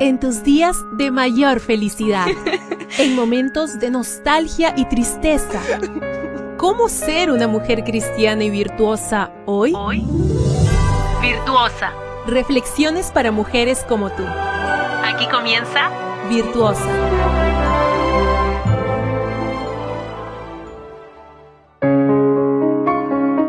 en 0.00 0.18
tus 0.18 0.42
días 0.42 0.76
de 0.92 1.10
mayor 1.10 1.60
felicidad, 1.60 2.26
en 2.98 3.14
momentos 3.14 3.78
de 3.78 3.90
nostalgia 3.90 4.74
y 4.76 4.86
tristeza. 4.86 5.60
¿Cómo 6.56 6.88
ser 6.88 7.30
una 7.30 7.46
mujer 7.46 7.84
cristiana 7.84 8.42
y 8.44 8.50
virtuosa 8.50 9.30
hoy? 9.46 9.72
Hoy, 9.76 10.04
virtuosa. 11.22 11.92
Reflexiones 12.26 13.10
para 13.10 13.30
mujeres 13.30 13.84
como 13.88 14.10
tú. 14.10 14.24
Aquí 14.24 15.26
comienza 15.28 15.90
Virtuosa. 16.28 16.86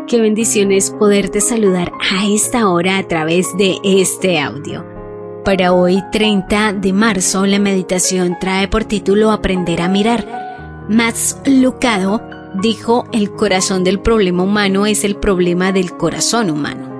Qué 0.07 0.19
bendición 0.19 0.71
es 0.71 0.91
poderte 0.91 1.39
saludar 1.41 1.91
a 2.11 2.27
esta 2.27 2.69
hora 2.69 2.97
a 2.97 3.07
través 3.07 3.55
de 3.57 3.77
este 3.83 4.39
audio. 4.39 4.90
Para 5.43 5.73
hoy 5.73 6.03
30 6.11 6.73
de 6.73 6.93
marzo 6.93 7.47
la 7.47 7.57
meditación 7.57 8.37
trae 8.39 8.67
por 8.67 8.85
título 8.85 9.31
Aprender 9.31 9.81
a 9.81 9.87
mirar. 9.87 10.85
Max 10.87 11.35
Lucado 11.47 12.21
dijo 12.61 13.05
el 13.11 13.31
corazón 13.31 13.83
del 13.83 13.99
problema 13.99 14.43
humano 14.43 14.85
es 14.85 15.03
el 15.03 15.15
problema 15.15 15.71
del 15.71 15.97
corazón 15.97 16.51
humano. 16.51 16.91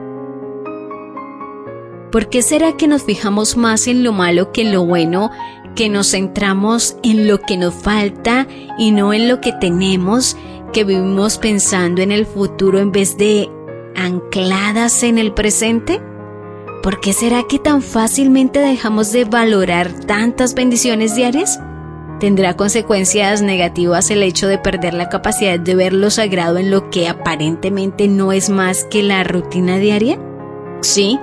¿Por 2.11 2.29
qué 2.29 2.41
será 2.41 2.75
que 2.77 2.87
nos 2.87 3.03
fijamos 3.03 3.57
más 3.57 3.85
en 3.85 4.03
lo 4.03 4.11
malo 4.11 4.51
que 4.51 4.63
en 4.63 4.71
lo 4.71 4.85
bueno, 4.85 5.29
que 5.75 5.87
nos 5.87 6.09
centramos 6.09 6.97
en 7.03 7.27
lo 7.27 7.39
que 7.41 7.57
nos 7.57 7.75
falta 7.75 8.47
y 8.75 8.89
no 8.89 9.13
en 9.13 9.27
lo 9.27 9.39
que 9.39 9.53
tenemos, 9.53 10.35
que 10.73 10.83
vivimos 10.83 11.37
pensando 11.37 12.01
en 12.01 12.11
el 12.11 12.25
futuro 12.25 12.79
en 12.79 12.91
vez 12.91 13.17
de 13.17 13.51
ancladas 13.95 15.03
en 15.03 15.19
el 15.19 15.31
presente? 15.31 16.01
¿Por 16.81 16.99
qué 16.99 17.13
será 17.13 17.43
que 17.43 17.59
tan 17.59 17.83
fácilmente 17.83 18.59
dejamos 18.59 19.11
de 19.11 19.25
valorar 19.25 19.93
tantas 19.93 20.55
bendiciones 20.55 21.15
diarias? 21.15 21.59
¿Tendrá 22.19 22.55
consecuencias 22.55 23.43
negativas 23.43 24.09
el 24.09 24.23
hecho 24.23 24.47
de 24.47 24.57
perder 24.57 24.95
la 24.95 25.07
capacidad 25.07 25.59
de 25.59 25.75
ver 25.75 25.93
lo 25.93 26.09
sagrado 26.09 26.57
en 26.57 26.71
lo 26.71 26.89
que 26.89 27.07
aparentemente 27.07 28.07
no 28.07 28.31
es 28.31 28.49
más 28.49 28.83
que 28.83 29.03
la 29.03 29.23
rutina 29.23 29.77
diaria? 29.77 30.19
Sí, 30.81 31.19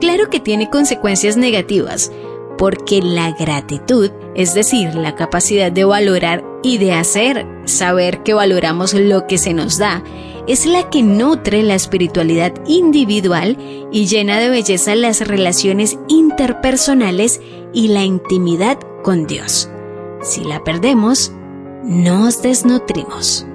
claro 0.00 0.30
que 0.30 0.40
tiene 0.40 0.68
consecuencias 0.68 1.36
negativas, 1.36 2.10
porque 2.56 3.00
la 3.00 3.30
gratitud, 3.30 4.10
es 4.34 4.52
decir, 4.54 4.96
la 4.96 5.14
capacidad 5.14 5.70
de 5.70 5.84
valorar 5.84 6.44
y 6.64 6.78
de 6.78 6.92
hacer, 6.92 7.46
saber 7.66 8.24
que 8.24 8.34
valoramos 8.34 8.94
lo 8.94 9.28
que 9.28 9.38
se 9.38 9.54
nos 9.54 9.78
da, 9.78 10.02
es 10.48 10.64
la 10.64 10.88
que 10.88 11.02
nutre 11.02 11.62
la 11.62 11.74
espiritualidad 11.74 12.54
individual 12.66 13.58
y 13.92 14.06
llena 14.06 14.40
de 14.40 14.48
belleza 14.48 14.96
las 14.96 15.20
relaciones 15.20 15.98
interpersonales 16.08 17.40
y 17.74 17.88
la 17.88 18.02
intimidad 18.02 18.78
con 19.04 19.26
Dios. 19.26 19.68
Si 20.22 20.42
la 20.42 20.64
perdemos, 20.64 21.32
nos 21.84 22.40
desnutrimos. 22.40 23.46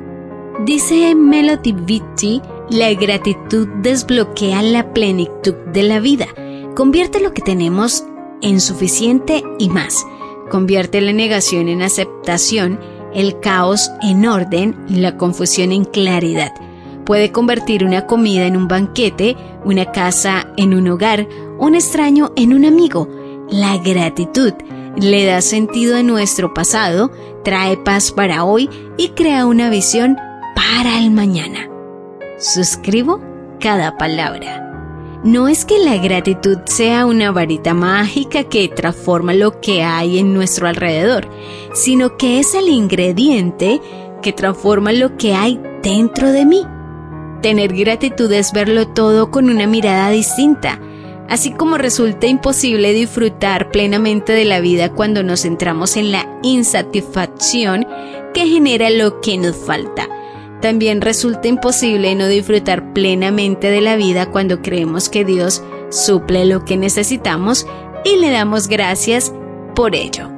Dice 0.65 1.15
Melody 1.15 1.73
Vitti, 1.73 2.41
la 2.69 2.93
gratitud 2.93 3.67
desbloquea 3.81 4.61
la 4.61 4.93
plenitud 4.93 5.55
de 5.73 5.83
la 5.83 5.99
vida, 5.99 6.27
convierte 6.75 7.19
lo 7.19 7.33
que 7.33 7.41
tenemos 7.41 8.05
en 8.43 8.61
suficiente 8.61 9.43
y 9.57 9.69
más, 9.69 10.05
convierte 10.51 11.01
la 11.01 11.11
negación 11.11 11.69
en 11.69 11.81
aceptación, 11.81 12.79
el 13.15 13.39
caos 13.39 13.89
en 14.03 14.27
orden 14.27 14.77
y 14.87 14.97
la 14.97 15.17
confusión 15.17 15.71
en 15.71 15.85
claridad 15.85 16.53
puede 17.05 17.31
convertir 17.31 17.83
una 17.83 18.05
comida 18.05 18.45
en 18.45 18.57
un 18.57 18.67
banquete, 18.67 19.35
una 19.63 19.91
casa 19.91 20.47
en 20.57 20.73
un 20.73 20.87
hogar, 20.87 21.27
un 21.59 21.75
extraño 21.75 22.31
en 22.35 22.53
un 22.53 22.65
amigo. 22.65 23.07
La 23.49 23.77
gratitud 23.77 24.53
le 24.97 25.25
da 25.25 25.41
sentido 25.41 25.97
a 25.97 26.03
nuestro 26.03 26.53
pasado, 26.53 27.11
trae 27.43 27.77
paz 27.77 28.11
para 28.11 28.43
hoy 28.43 28.69
y 28.97 29.09
crea 29.09 29.45
una 29.45 29.69
visión 29.69 30.17
para 30.55 30.99
el 30.99 31.11
mañana. 31.11 31.69
Suscribo 32.37 33.19
cada 33.59 33.97
palabra. 33.97 34.59
No 35.23 35.47
es 35.47 35.63
que 35.63 35.79
la 35.79 35.95
gratitud 35.97 36.57
sea 36.65 37.05
una 37.05 37.31
varita 37.31 37.73
mágica 37.73 38.43
que 38.43 38.67
transforma 38.67 39.33
lo 39.33 39.61
que 39.61 39.81
hay 39.81 40.19
en 40.19 40.33
nuestro 40.33 40.67
alrededor, 40.67 41.29
sino 41.73 42.17
que 42.17 42.39
es 42.39 42.53
el 42.55 42.67
ingrediente 42.67 43.79
que 44.21 44.33
transforma 44.33 44.91
lo 44.91 45.15
que 45.15 45.33
hay 45.33 45.61
dentro 45.81 46.31
de 46.33 46.45
mí. 46.45 46.65
Tener 47.43 47.73
gratitud 47.73 48.31
es 48.31 48.53
verlo 48.53 48.87
todo 48.87 49.29
con 49.29 49.49
una 49.49 49.67
mirada 49.67 50.09
distinta, 50.11 50.79
así 51.27 51.51
como 51.51 51.77
resulta 51.77 52.25
imposible 52.25 52.93
disfrutar 52.93 53.69
plenamente 53.69 54.31
de 54.31 54.45
la 54.45 54.61
vida 54.61 54.93
cuando 54.93 55.23
nos 55.23 55.41
centramos 55.41 55.97
en 55.97 56.13
la 56.13 56.39
insatisfacción 56.41 57.85
que 58.33 58.47
genera 58.47 58.89
lo 58.89 59.19
que 59.19 59.37
nos 59.37 59.57
falta. 59.57 60.07
También 60.61 61.01
resulta 61.01 61.49
imposible 61.49 62.15
no 62.15 62.29
disfrutar 62.29 62.93
plenamente 62.93 63.69
de 63.69 63.81
la 63.81 63.97
vida 63.97 64.31
cuando 64.31 64.61
creemos 64.61 65.09
que 65.09 65.25
Dios 65.25 65.61
suple 65.89 66.45
lo 66.45 66.63
que 66.63 66.77
necesitamos 66.77 67.67
y 68.05 68.15
le 68.15 68.31
damos 68.31 68.69
gracias 68.69 69.33
por 69.75 69.95
ello. 69.95 70.32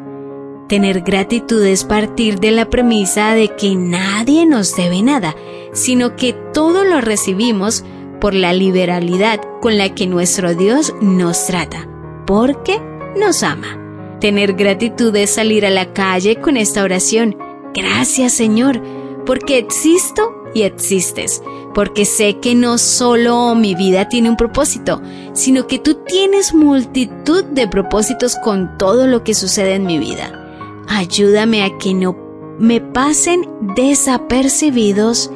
Tener 0.67 1.01
gratitud 1.01 1.63
es 1.63 1.83
partir 1.83 2.39
de 2.39 2.49
la 2.49 2.71
premisa 2.71 3.35
de 3.35 3.49
que 3.49 3.75
nadie 3.75 4.47
nos 4.47 4.75
debe 4.75 5.03
nada, 5.03 5.35
sino 5.73 6.15
que 6.15 6.33
todo 6.33 6.83
lo 6.83 7.01
recibimos 7.01 7.83
por 8.19 8.33
la 8.33 8.51
liberalidad 8.51 9.39
con 9.61 9.77
la 9.77 9.93
que 9.93 10.07
nuestro 10.07 10.55
Dios 10.55 10.91
nos 11.01 11.45
trata, 11.45 11.87
porque 12.25 12.81
nos 13.15 13.43
ama. 13.43 13.79
Tener 14.19 14.53
gratitud 14.53 15.15
es 15.15 15.29
salir 15.29 15.67
a 15.67 15.69
la 15.69 15.93
calle 15.93 16.37
con 16.37 16.57
esta 16.57 16.83
oración. 16.83 17.37
Gracias 17.75 18.33
Señor, 18.33 18.81
porque 19.23 19.59
existo 19.59 20.33
y 20.55 20.63
existes, 20.63 21.43
porque 21.75 22.05
sé 22.05 22.39
que 22.39 22.55
no 22.55 22.79
solo 22.79 23.53
mi 23.53 23.75
vida 23.75 24.09
tiene 24.09 24.31
un 24.31 24.37
propósito, 24.37 24.99
sino 25.33 25.67
que 25.67 25.77
tú 25.77 25.99
tienes 26.07 26.55
multitud 26.55 27.43
de 27.43 27.67
propósitos 27.67 28.35
con 28.43 28.79
todo 28.79 29.05
lo 29.05 29.23
que 29.23 29.35
sucede 29.35 29.75
en 29.75 29.85
mi 29.85 29.99
vida 29.99 30.41
ayúdame 30.87 31.63
a 31.63 31.77
que 31.77 31.93
no 31.93 32.15
me 32.59 32.81
pasen 32.81 33.47
desapercibidos. 33.75 35.31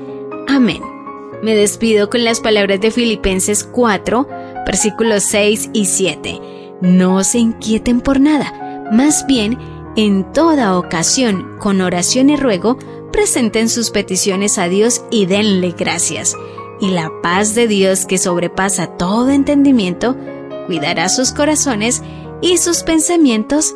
Amén. 0.48 0.82
Me 1.44 1.56
despido 1.56 2.10
con 2.10 2.24
las 2.24 2.40
palabras 2.40 2.82
de 2.82 2.92
Filipenses 2.92 3.64
4, 3.64 4.28
versículos 4.66 5.24
6 5.24 5.70
y 5.74 5.86
7. 5.86 6.42
No 6.82 7.24
se 7.24 7.40
inquieten 7.40 8.02
por 8.02 8.20
nada, 8.20 8.88
más 8.92 9.26
bien, 9.28 9.58
en 9.96 10.32
toda 10.34 10.78
ocasión, 10.78 11.58
con 11.60 11.82
oración 11.82 12.30
y 12.30 12.36
ruego, 12.36 12.78
presenten 13.12 13.70
sus 13.70 13.90
peticiones 13.90 14.58
a 14.58 14.70
Dios 14.70 15.04
y 15.12 15.26
denle 15.26 15.76
gracias. 15.78 16.36
Y 16.80 16.92
la 16.92 17.12
paz 17.22 17.56
de 17.56 17.68
Dios 17.68 18.06
que 18.06 18.18
sobrepasa 18.18 18.88
todo 18.98 19.30
entendimiento, 19.30 20.16
cuidará 20.68 21.10
sus 21.10 21.32
corazones 21.32 22.02
y 22.42 22.58
sus 22.58 22.84
pensamientos 22.84 23.76